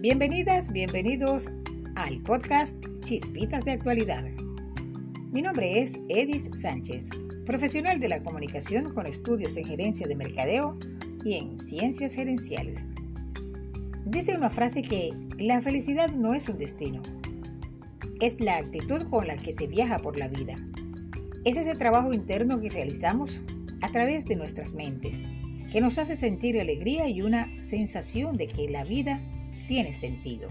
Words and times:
Bienvenidas, 0.00 0.72
bienvenidos 0.72 1.48
al 1.96 2.22
podcast 2.22 2.78
Chispitas 3.00 3.64
de 3.64 3.72
Actualidad. 3.72 4.22
Mi 5.32 5.42
nombre 5.42 5.82
es 5.82 5.98
Edis 6.08 6.48
Sánchez, 6.54 7.10
profesional 7.44 7.98
de 7.98 8.06
la 8.06 8.22
comunicación 8.22 8.94
con 8.94 9.08
estudios 9.08 9.56
en 9.56 9.64
gerencia 9.64 10.06
de 10.06 10.14
mercadeo 10.14 10.76
y 11.24 11.34
en 11.34 11.58
ciencias 11.58 12.14
gerenciales. 12.14 12.92
Dice 14.04 14.36
una 14.36 14.50
frase 14.50 14.82
que 14.82 15.10
la 15.36 15.60
felicidad 15.60 16.10
no 16.10 16.32
es 16.32 16.48
un 16.48 16.58
destino, 16.58 17.02
es 18.20 18.40
la 18.40 18.58
actitud 18.58 19.02
con 19.10 19.26
la 19.26 19.36
que 19.36 19.52
se 19.52 19.66
viaja 19.66 19.98
por 19.98 20.16
la 20.16 20.28
vida. 20.28 20.64
Es 21.44 21.56
ese 21.56 21.74
trabajo 21.74 22.12
interno 22.12 22.60
que 22.60 22.68
realizamos 22.68 23.42
a 23.82 23.90
través 23.90 24.26
de 24.26 24.36
nuestras 24.36 24.74
mentes, 24.74 25.26
que 25.72 25.80
nos 25.80 25.98
hace 25.98 26.14
sentir 26.14 26.60
alegría 26.60 27.08
y 27.08 27.20
una 27.20 27.50
sensación 27.60 28.36
de 28.36 28.46
que 28.46 28.68
la 28.68 28.84
vida 28.84 29.20
tiene 29.68 29.94
sentido. 29.94 30.50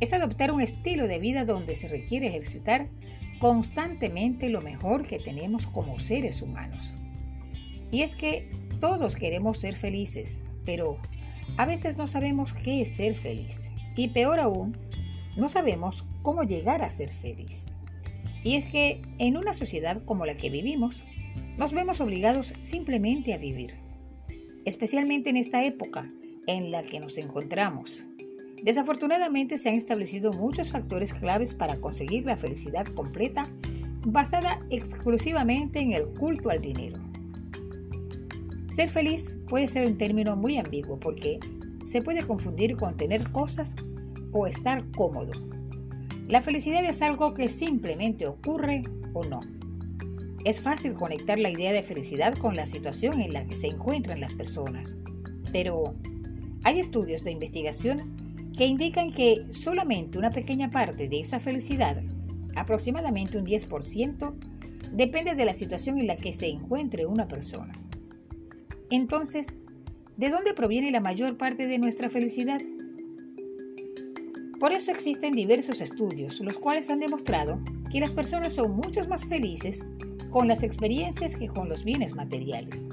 Es 0.00 0.12
adoptar 0.12 0.50
un 0.50 0.60
estilo 0.60 1.06
de 1.06 1.20
vida 1.20 1.44
donde 1.44 1.76
se 1.76 1.86
requiere 1.86 2.26
ejercitar 2.26 2.88
constantemente 3.38 4.48
lo 4.48 4.62
mejor 4.62 5.06
que 5.06 5.20
tenemos 5.20 5.68
como 5.68 6.00
seres 6.00 6.42
humanos. 6.42 6.92
Y 7.92 8.02
es 8.02 8.16
que 8.16 8.50
todos 8.80 9.14
queremos 9.14 9.58
ser 9.58 9.76
felices, 9.76 10.42
pero 10.64 10.98
a 11.56 11.66
veces 11.66 11.96
no 11.96 12.08
sabemos 12.08 12.52
qué 12.52 12.80
es 12.80 12.96
ser 12.96 13.14
feliz. 13.14 13.68
Y 13.94 14.08
peor 14.08 14.40
aún, 14.40 14.76
no 15.36 15.48
sabemos 15.48 16.04
cómo 16.22 16.42
llegar 16.42 16.82
a 16.82 16.90
ser 16.90 17.12
feliz. 17.12 17.66
Y 18.42 18.56
es 18.56 18.66
que 18.66 19.02
en 19.18 19.36
una 19.36 19.54
sociedad 19.54 20.02
como 20.02 20.26
la 20.26 20.36
que 20.36 20.50
vivimos, 20.50 21.04
nos 21.56 21.72
vemos 21.72 22.00
obligados 22.00 22.54
simplemente 22.62 23.32
a 23.32 23.38
vivir, 23.38 23.74
especialmente 24.64 25.30
en 25.30 25.36
esta 25.36 25.64
época 25.64 26.10
en 26.46 26.70
la 26.70 26.82
que 26.82 27.00
nos 27.00 27.18
encontramos. 27.18 28.06
Desafortunadamente 28.62 29.58
se 29.58 29.68
han 29.68 29.74
establecido 29.74 30.32
muchos 30.32 30.72
factores 30.72 31.12
claves 31.14 31.54
para 31.54 31.76
conseguir 31.76 32.24
la 32.24 32.36
felicidad 32.36 32.86
completa 32.86 33.48
basada 34.04 34.60
exclusivamente 34.70 35.80
en 35.80 35.92
el 35.92 36.08
culto 36.08 36.50
al 36.50 36.60
dinero. 36.60 36.98
Ser 38.68 38.88
feliz 38.88 39.38
puede 39.48 39.68
ser 39.68 39.86
un 39.86 39.96
término 39.96 40.36
muy 40.36 40.58
ambiguo 40.58 40.98
porque 40.98 41.38
se 41.84 42.02
puede 42.02 42.26
confundir 42.26 42.76
con 42.76 42.96
tener 42.96 43.30
cosas 43.30 43.76
o 44.32 44.46
estar 44.46 44.84
cómodo. 44.92 45.32
La 46.28 46.40
felicidad 46.40 46.84
es 46.84 47.02
algo 47.02 47.34
que 47.34 47.48
simplemente 47.48 48.26
ocurre 48.26 48.82
o 49.12 49.24
no. 49.24 49.40
Es 50.44 50.60
fácil 50.60 50.92
conectar 50.92 51.38
la 51.38 51.50
idea 51.50 51.72
de 51.72 51.82
felicidad 51.82 52.34
con 52.34 52.56
la 52.56 52.66
situación 52.66 53.20
en 53.20 53.32
la 53.32 53.46
que 53.46 53.56
se 53.56 53.68
encuentran 53.68 54.20
las 54.20 54.34
personas, 54.34 54.96
pero 55.52 55.94
hay 56.66 56.80
estudios 56.80 57.22
de 57.22 57.30
investigación 57.30 58.50
que 58.58 58.66
indican 58.66 59.12
que 59.12 59.46
solamente 59.50 60.18
una 60.18 60.32
pequeña 60.32 60.68
parte 60.68 61.08
de 61.08 61.20
esa 61.20 61.38
felicidad, 61.38 62.02
aproximadamente 62.56 63.38
un 63.38 63.46
10%, 63.46 64.34
depende 64.90 65.36
de 65.36 65.44
la 65.44 65.54
situación 65.54 65.98
en 65.98 66.08
la 66.08 66.16
que 66.16 66.32
se 66.32 66.48
encuentre 66.48 67.06
una 67.06 67.28
persona. 67.28 67.72
Entonces, 68.90 69.56
¿de 70.16 70.28
dónde 70.28 70.54
proviene 70.54 70.90
la 70.90 70.98
mayor 70.98 71.36
parte 71.36 71.68
de 71.68 71.78
nuestra 71.78 72.08
felicidad? 72.08 72.60
Por 74.58 74.72
eso 74.72 74.90
existen 74.90 75.34
diversos 75.34 75.80
estudios, 75.80 76.40
los 76.40 76.58
cuales 76.58 76.90
han 76.90 76.98
demostrado 76.98 77.60
que 77.92 78.00
las 78.00 78.12
personas 78.12 78.54
son 78.54 78.72
mucho 78.72 79.02
más 79.08 79.24
felices 79.24 79.84
con 80.30 80.48
las 80.48 80.64
experiencias 80.64 81.36
que 81.36 81.46
con 81.46 81.68
los 81.68 81.84
bienes 81.84 82.16
materiales. 82.16 82.84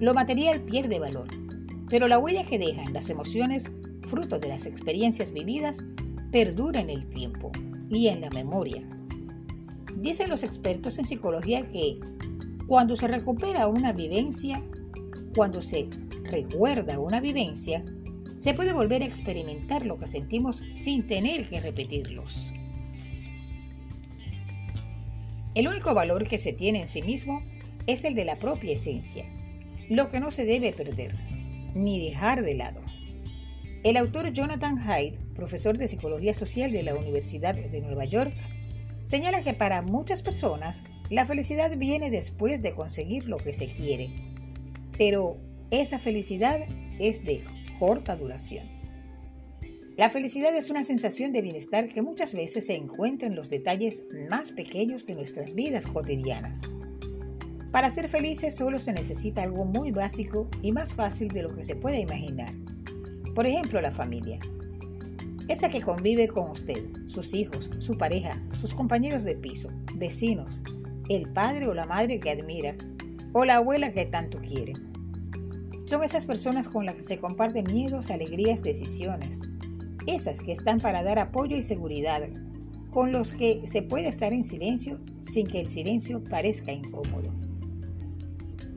Lo 0.00 0.12
material 0.12 0.60
pierde 0.62 0.98
valor, 0.98 1.28
pero 1.90 2.06
la 2.06 2.18
huella 2.18 2.46
que 2.46 2.58
dejan 2.58 2.92
las 2.92 3.10
emociones, 3.10 3.68
fruto 4.08 4.38
de 4.38 4.48
las 4.48 4.64
experiencias 4.64 5.32
vividas, 5.32 5.78
perdura 6.30 6.80
en 6.80 6.88
el 6.88 7.06
tiempo 7.08 7.50
y 7.90 8.06
en 8.06 8.20
la 8.20 8.30
memoria. 8.30 8.82
Dicen 9.96 10.30
los 10.30 10.44
expertos 10.44 10.98
en 10.98 11.04
psicología 11.04 11.68
que 11.70 11.98
cuando 12.68 12.96
se 12.96 13.08
recupera 13.08 13.66
una 13.66 13.92
vivencia, 13.92 14.62
cuando 15.34 15.60
se 15.60 15.88
recuerda 16.22 17.00
una 17.00 17.20
vivencia, 17.20 17.84
se 18.38 18.54
puede 18.54 18.72
volver 18.72 19.02
a 19.02 19.06
experimentar 19.06 19.84
lo 19.84 19.98
que 19.98 20.06
sentimos 20.06 20.62
sin 20.74 21.06
tener 21.08 21.48
que 21.48 21.58
repetirlos. 21.58 22.52
El 25.56 25.66
único 25.66 25.92
valor 25.92 26.28
que 26.28 26.38
se 26.38 26.52
tiene 26.52 26.82
en 26.82 26.88
sí 26.88 27.02
mismo 27.02 27.42
es 27.88 28.04
el 28.04 28.14
de 28.14 28.24
la 28.24 28.38
propia 28.38 28.74
esencia, 28.74 29.24
lo 29.88 30.08
que 30.08 30.20
no 30.20 30.30
se 30.30 30.44
debe 30.44 30.72
perder 30.72 31.29
ni 31.74 32.10
dejar 32.10 32.42
de 32.42 32.54
lado. 32.54 32.82
El 33.82 33.96
autor 33.96 34.32
Jonathan 34.32 34.78
Haidt, 34.78 35.16
profesor 35.34 35.78
de 35.78 35.88
Psicología 35.88 36.34
Social 36.34 36.70
de 36.70 36.82
la 36.82 36.94
Universidad 36.94 37.54
de 37.54 37.80
Nueva 37.80 38.04
York, 38.04 38.34
señala 39.04 39.42
que 39.42 39.54
para 39.54 39.82
muchas 39.82 40.22
personas 40.22 40.84
la 41.08 41.24
felicidad 41.24 41.76
viene 41.76 42.10
después 42.10 42.62
de 42.62 42.74
conseguir 42.74 43.28
lo 43.28 43.38
que 43.38 43.52
se 43.52 43.72
quiere, 43.72 44.10
pero 44.98 45.38
esa 45.70 45.98
felicidad 45.98 46.60
es 46.98 47.24
de 47.24 47.42
corta 47.78 48.16
duración. 48.16 48.68
La 49.96 50.08
felicidad 50.10 50.54
es 50.56 50.70
una 50.70 50.84
sensación 50.84 51.32
de 51.32 51.42
bienestar 51.42 51.88
que 51.88 52.02
muchas 52.02 52.34
veces 52.34 52.66
se 52.66 52.74
encuentra 52.74 53.28
en 53.28 53.36
los 53.36 53.50
detalles 53.50 54.02
más 54.30 54.52
pequeños 54.52 55.06
de 55.06 55.14
nuestras 55.14 55.54
vidas 55.54 55.86
cotidianas. 55.86 56.62
Para 57.70 57.88
ser 57.88 58.08
felices 58.08 58.56
solo 58.56 58.80
se 58.80 58.92
necesita 58.92 59.42
algo 59.42 59.64
muy 59.64 59.92
básico 59.92 60.48
y 60.60 60.72
más 60.72 60.92
fácil 60.92 61.28
de 61.28 61.42
lo 61.42 61.54
que 61.54 61.62
se 61.62 61.76
puede 61.76 62.00
imaginar. 62.00 62.52
Por 63.34 63.46
ejemplo, 63.46 63.80
la 63.80 63.92
familia. 63.92 64.40
Esa 65.48 65.68
que 65.68 65.80
convive 65.80 66.26
con 66.26 66.50
usted, 66.50 66.84
sus 67.06 67.32
hijos, 67.32 67.70
su 67.78 67.96
pareja, 67.96 68.42
sus 68.56 68.74
compañeros 68.74 69.22
de 69.22 69.36
piso, 69.36 69.68
vecinos, 69.94 70.60
el 71.08 71.32
padre 71.32 71.68
o 71.68 71.74
la 71.74 71.86
madre 71.86 72.18
que 72.18 72.30
admira, 72.30 72.74
o 73.32 73.44
la 73.44 73.56
abuela 73.56 73.92
que 73.92 74.06
tanto 74.06 74.38
quiere. 74.38 74.72
Son 75.84 76.02
esas 76.02 76.26
personas 76.26 76.68
con 76.68 76.86
las 76.86 76.96
que 76.96 77.02
se 77.02 77.18
comparten 77.18 77.72
miedos, 77.72 78.10
alegrías, 78.10 78.62
decisiones. 78.62 79.40
Esas 80.06 80.40
que 80.40 80.52
están 80.52 80.78
para 80.78 81.04
dar 81.04 81.20
apoyo 81.20 81.56
y 81.56 81.62
seguridad, 81.62 82.28
con 82.90 83.12
los 83.12 83.32
que 83.32 83.60
se 83.64 83.82
puede 83.82 84.08
estar 84.08 84.32
en 84.32 84.42
silencio 84.42 84.98
sin 85.22 85.46
que 85.46 85.60
el 85.60 85.68
silencio 85.68 86.22
parezca 86.24 86.72
incómodo. 86.72 87.39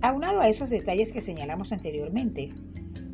Aunado 0.03 0.41
a 0.41 0.49
esos 0.49 0.69
detalles 0.69 1.13
que 1.13 1.21
señalamos 1.21 1.71
anteriormente, 1.71 2.51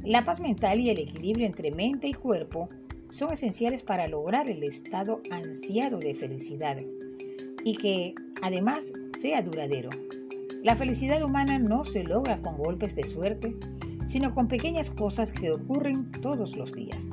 la 0.03 0.23
paz 0.23 0.39
mental 0.39 0.79
y 0.79 0.89
el 0.89 0.97
equilibrio 0.97 1.45
entre 1.45 1.69
mente 1.69 2.07
y 2.07 2.15
cuerpo 2.15 2.67
son 3.09 3.31
esenciales 3.31 3.83
para 3.83 4.07
lograr 4.07 4.49
el 4.49 4.63
estado 4.63 5.21
ansiado 5.29 5.99
de 5.99 6.15
felicidad 6.15 6.77
y 7.63 7.75
que 7.75 8.15
además 8.41 8.91
sea 9.15 9.43
duradero. 9.43 9.91
La 10.63 10.75
felicidad 10.75 11.21
humana 11.21 11.59
no 11.59 11.85
se 11.85 12.03
logra 12.03 12.41
con 12.41 12.57
golpes 12.57 12.95
de 12.95 13.03
suerte, 13.03 13.55
sino 14.07 14.33
con 14.33 14.47
pequeñas 14.47 14.89
cosas 14.89 15.31
que 15.31 15.51
ocurren 15.51 16.11
todos 16.23 16.55
los 16.55 16.73
días. 16.73 17.11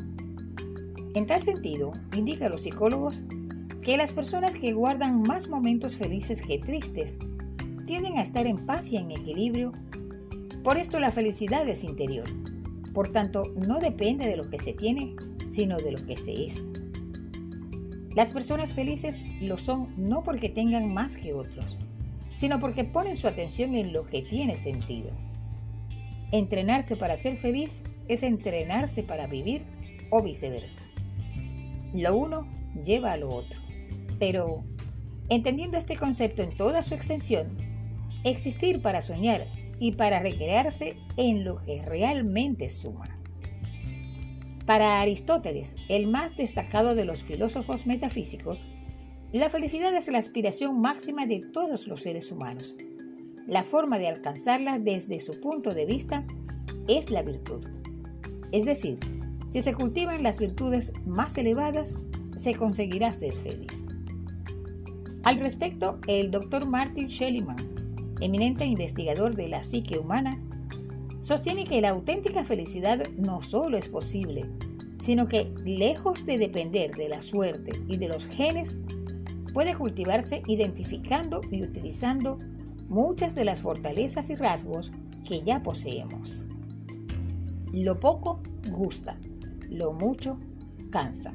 En 1.14 1.26
tal 1.26 1.42
sentido, 1.42 1.92
indica 2.14 2.48
los 2.48 2.62
psicólogos 2.62 3.20
que 3.82 3.98
las 3.98 4.14
personas 4.14 4.54
que 4.54 4.72
guardan 4.72 5.20
más 5.20 5.50
momentos 5.50 5.96
felices 5.96 6.40
que 6.40 6.58
tristes 6.58 7.18
tienden 7.86 8.18
a 8.18 8.22
estar 8.22 8.46
en 8.46 8.66
paz 8.66 8.92
y 8.92 8.96
en 8.96 9.10
equilibrio. 9.10 9.72
Por 10.62 10.76
esto 10.76 10.98
la 10.98 11.10
felicidad 11.10 11.66
es 11.68 11.84
interior. 11.84 12.28
Por 12.92 13.12
tanto, 13.12 13.44
no 13.56 13.78
depende 13.78 14.26
de 14.26 14.36
lo 14.36 14.50
que 14.50 14.58
se 14.58 14.72
tiene, 14.72 15.14
sino 15.46 15.78
de 15.78 15.92
lo 15.92 16.04
que 16.04 16.16
se 16.16 16.44
es. 16.44 16.68
Las 18.14 18.32
personas 18.32 18.74
felices 18.74 19.20
lo 19.40 19.58
son 19.58 19.94
no 19.96 20.22
porque 20.22 20.48
tengan 20.48 20.92
más 20.92 21.16
que 21.16 21.34
otros, 21.34 21.78
sino 22.32 22.58
porque 22.58 22.84
ponen 22.84 23.14
su 23.14 23.28
atención 23.28 23.74
en 23.74 23.92
lo 23.92 24.06
que 24.06 24.22
tiene 24.22 24.56
sentido. 24.56 25.10
Entrenarse 26.32 26.96
para 26.96 27.16
ser 27.16 27.36
feliz 27.36 27.82
es 28.08 28.22
entrenarse 28.22 29.02
para 29.02 29.26
vivir 29.26 29.64
o 30.10 30.22
viceversa. 30.22 30.84
Lo 31.92 32.16
uno 32.16 32.48
lleva 32.84 33.12
a 33.12 33.16
lo 33.16 33.30
otro. 33.30 33.60
Pero, 34.18 34.64
entendiendo 35.28 35.76
este 35.76 35.96
concepto 35.96 36.42
en 36.42 36.56
toda 36.56 36.82
su 36.82 36.94
extensión, 36.94 37.65
existir 38.26 38.82
para 38.82 39.00
soñar 39.00 39.46
y 39.78 39.92
para 39.92 40.18
recrearse 40.20 40.96
en 41.16 41.44
lo 41.44 41.62
que 41.64 41.82
realmente 41.82 42.68
suma. 42.68 43.18
Para 44.66 45.00
Aristóteles, 45.00 45.76
el 45.88 46.08
más 46.08 46.36
destacado 46.36 46.96
de 46.96 47.04
los 47.04 47.22
filósofos 47.22 47.86
metafísicos, 47.86 48.66
la 49.32 49.48
felicidad 49.48 49.94
es 49.94 50.08
la 50.08 50.18
aspiración 50.18 50.80
máxima 50.80 51.26
de 51.26 51.40
todos 51.40 51.86
los 51.86 52.02
seres 52.02 52.32
humanos. 52.32 52.74
La 53.46 53.62
forma 53.62 53.98
de 53.98 54.08
alcanzarla 54.08 54.78
desde 54.78 55.20
su 55.20 55.40
punto 55.40 55.72
de 55.72 55.86
vista 55.86 56.24
es 56.88 57.10
la 57.10 57.22
virtud. 57.22 57.64
Es 58.50 58.64
decir, 58.64 58.98
si 59.50 59.62
se 59.62 59.72
cultivan 59.72 60.24
las 60.24 60.40
virtudes 60.40 60.92
más 61.04 61.38
elevadas, 61.38 61.94
se 62.34 62.54
conseguirá 62.54 63.12
ser 63.12 63.34
feliz. 63.36 63.86
Al 65.22 65.38
respecto, 65.38 66.00
el 66.08 66.30
doctor 66.30 66.66
Martin 66.66 67.08
Schellimann 67.08 67.75
eminente 68.20 68.64
investigador 68.64 69.34
de 69.34 69.48
la 69.48 69.62
psique 69.62 69.98
humana, 69.98 70.40
sostiene 71.20 71.64
que 71.64 71.80
la 71.80 71.90
auténtica 71.90 72.44
felicidad 72.44 73.08
no 73.16 73.42
solo 73.42 73.76
es 73.76 73.88
posible, 73.88 74.46
sino 74.98 75.28
que 75.28 75.52
lejos 75.64 76.24
de 76.24 76.38
depender 76.38 76.94
de 76.94 77.08
la 77.08 77.22
suerte 77.22 77.72
y 77.86 77.96
de 77.96 78.08
los 78.08 78.26
genes, 78.26 78.76
puede 79.52 79.74
cultivarse 79.74 80.42
identificando 80.46 81.40
y 81.50 81.62
utilizando 81.62 82.38
muchas 82.88 83.34
de 83.34 83.44
las 83.44 83.62
fortalezas 83.62 84.30
y 84.30 84.34
rasgos 84.34 84.92
que 85.26 85.42
ya 85.42 85.62
poseemos. 85.62 86.46
Lo 87.72 87.98
poco 87.98 88.40
gusta, 88.70 89.18
lo 89.68 89.92
mucho 89.92 90.38
cansa. 90.90 91.34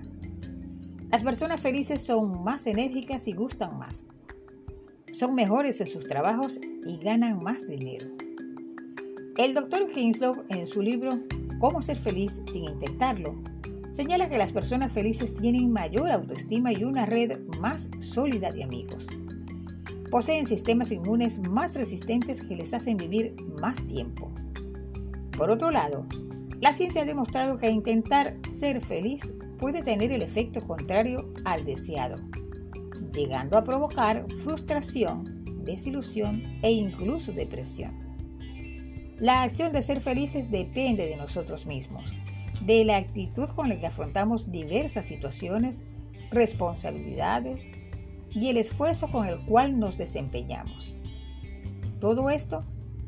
Las 1.10 1.24
personas 1.24 1.60
felices 1.60 2.02
son 2.02 2.44
más 2.44 2.68
enérgicas 2.68 3.28
y 3.28 3.34
gustan 3.34 3.78
más. 3.78 4.08
Son 5.12 5.36
mejores 5.36 5.82
en 5.82 5.88
sus 5.88 6.08
trabajos 6.08 6.60
y 6.86 6.98
ganan 6.98 7.40
más 7.44 7.68
dinero. 7.68 8.08
El 9.38 9.54
doctor 9.54 9.88
Hinslow, 9.94 10.44
en 10.50 10.66
su 10.66 10.82
libro 10.82 11.12
Cómo 11.60 11.82
ser 11.82 11.98
feliz 11.98 12.42
sin 12.52 12.64
intentarlo, 12.66 13.36
señala 13.92 14.30
que 14.30 14.38
las 14.38 14.52
personas 14.52 14.92
felices 14.92 15.36
tienen 15.36 15.72
mayor 15.72 16.12
autoestima 16.12 16.72
y 16.72 16.84
una 16.84 17.06
red 17.06 17.40
más 17.60 17.90
sólida 18.00 18.52
de 18.52 18.64
amigos. 18.64 19.08
Poseen 20.10 20.46
sistemas 20.46 20.92
inmunes 20.92 21.40
más 21.40 21.76
resistentes 21.76 22.42
que 22.42 22.56
les 22.56 22.74
hacen 22.74 22.98
vivir 22.98 23.36
más 23.62 23.86
tiempo. 23.88 24.32
Por 25.38 25.50
otro 25.50 25.72
lado, 25.72 26.06
la 26.60 26.74
ciencia 26.74 27.02
ha 27.02 27.06
demostrado 27.06 27.58
que 27.58 27.70
intentar 27.70 28.38
ser 28.48 28.82
feliz 28.82 29.34
puede 29.60 29.84
tener 29.84 30.12
el 30.12 30.22
efecto 30.22 30.66
contrario 30.66 31.32
al 31.46 31.66
deseado, 31.66 32.18
llegando 33.12 33.58
a 33.58 33.64
provocar 33.64 34.26
frustración, 34.44 35.64
desilusión 35.64 36.44
e 36.62 36.72
incluso 36.72 37.32
depresión. 37.32 38.12
La 39.18 39.44
acción 39.44 39.72
de 39.72 39.82
ser 39.82 40.02
felices 40.02 40.50
depende 40.50 41.06
de 41.06 41.16
nosotros 41.16 41.66
mismos, 41.66 42.14
de 42.66 42.84
la 42.84 42.98
actitud 42.98 43.50
con 43.50 43.70
la 43.70 43.80
que 43.80 43.88
afrontamos 43.88 44.52
diversas 44.52 45.06
situaciones, 45.06 45.84
responsabilidades 46.32 47.70
y 48.32 48.48
el 48.48 48.58
esfuerzo 48.58 49.08
con 49.08 49.28
el 49.28 49.40
cual 49.46 49.80
nos 49.80 49.98
desempeñamos. 49.98 50.98
Todo 52.00 52.30
esto 52.30 52.64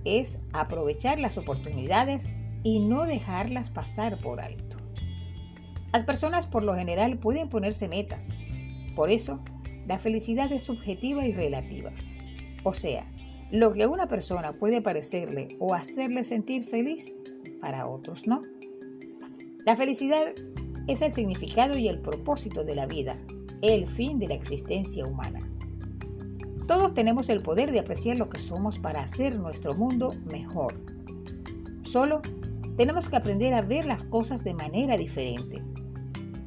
es 0.06 0.40
aprovechar 0.52 1.20
las 1.20 1.38
oportunidades 1.38 2.30
y 2.64 2.80
no 2.80 3.06
dejarlas 3.06 3.70
pasar 3.70 4.20
por 4.20 4.42
alto. 4.42 4.78
Las 5.92 6.04
personas 6.04 6.48
por 6.48 6.64
lo 6.64 6.76
general 6.76 7.18
pueden 7.18 7.50
ponerse 7.50 7.88
metas. 7.88 8.30
Por 8.96 9.10
eso, 9.10 9.40
la 9.88 9.98
felicidad 9.98 10.52
es 10.52 10.64
subjetiva 10.64 11.26
y 11.26 11.34
relativa. 11.34 11.92
O 12.64 12.74
sea, 12.74 13.06
lo 13.52 13.74
que 13.74 13.84
a 13.84 13.90
una 13.90 14.08
persona 14.08 14.54
puede 14.54 14.82
parecerle 14.82 15.50
o 15.60 15.74
hacerle 15.74 16.24
sentir 16.24 16.64
feliz, 16.64 17.14
para 17.62 17.88
otros 17.88 18.28
no. 18.28 18.42
La 19.66 19.76
felicidad 19.76 20.34
es 20.88 21.02
el 21.02 21.14
significado 21.14 21.78
y 21.78 21.88
el 21.88 22.00
propósito 22.00 22.64
de 22.64 22.76
la 22.76 22.86
vida, 22.86 23.18
el 23.62 23.88
fin 23.88 24.20
de 24.20 24.28
la 24.28 24.34
existencia 24.34 25.06
humana. 25.06 25.48
Todos 26.68 26.94
tenemos 26.94 27.30
el 27.30 27.42
poder 27.42 27.72
de 27.72 27.80
apreciar 27.80 28.18
lo 28.18 28.30
que 28.30 28.40
somos 28.40 28.80
para 28.80 29.02
hacer 29.02 29.36
nuestro 29.36 29.74
mundo 29.74 30.14
mejor. 30.32 30.74
Solo 31.84 32.22
tenemos 32.78 33.10
que 33.10 33.18
aprender 33.18 33.54
a 33.54 33.62
ver 33.62 33.86
las 33.86 34.04
cosas 34.04 34.44
de 34.44 34.54
manera 34.54 34.98
diferente. 34.98 35.62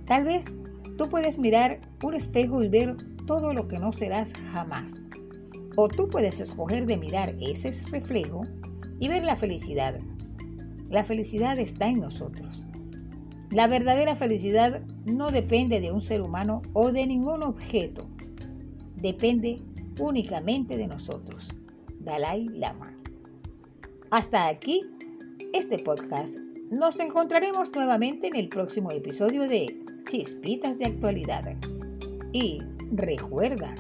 Tal 0.07 0.25
vez 0.25 0.53
tú 0.97 1.09
puedes 1.09 1.39
mirar 1.39 1.81
un 2.03 2.15
espejo 2.15 2.63
y 2.63 2.69
ver 2.69 2.97
todo 3.27 3.53
lo 3.53 3.69
que 3.69 3.79
no 3.79 3.93
serás 3.93 4.33
jamás. 4.53 5.03
O 5.77 5.89
tú 5.89 6.09
puedes 6.09 6.41
escoger 6.41 6.87
de 6.87 6.97
mirar 6.97 7.35
ese 7.41 7.71
reflejo 7.91 8.43
y 8.99 9.09
ver 9.09 9.25
la 9.25 9.37
felicidad. 9.37 9.99
La 10.89 11.05
felicidad 11.05 11.59
está 11.59 11.89
en 11.89 12.01
nosotros. 12.01 12.65
La 13.51 13.67
verdadera 13.69 14.15
felicidad 14.15 14.83
no 15.05 15.31
depende 15.31 15.81
de 15.81 15.93
un 15.93 16.01
ser 16.01 16.23
humano 16.23 16.63
o 16.73 16.93
de 16.93 17.07
ningún 17.07 17.43
objeto. 17.43 18.09
Depende 18.97 19.61
únicamente 20.01 20.77
de 20.77 20.87
nosotros. 20.87 21.55
Dalai 22.01 22.49
Lama. 22.49 22.97
Hasta 24.11 24.49
aquí 24.49 24.83
este 25.53 25.79
podcast. 25.79 26.39
Nos 26.71 26.99
encontraremos 27.01 27.73
nuevamente 27.75 28.29
en 28.29 28.37
el 28.37 28.49
próximo 28.49 28.91
episodio 28.91 29.47
de 29.49 29.86
Chispitas 30.09 30.79
de 30.79 30.85
Actualidad. 30.85 31.57
Y 32.33 32.61
recuerda, 32.93 33.75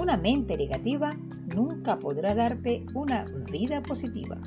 una 0.00 0.16
mente 0.16 0.56
negativa 0.56 1.14
nunca 1.54 1.98
podrá 1.98 2.34
darte 2.34 2.86
una 2.94 3.26
vida 3.52 3.82
positiva. 3.82 4.38